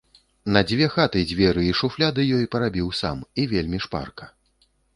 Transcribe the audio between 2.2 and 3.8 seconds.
ёй парабіў сам, і вельмі